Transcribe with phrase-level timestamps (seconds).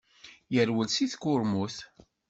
[0.53, 1.75] Yerwel seg tkurmut.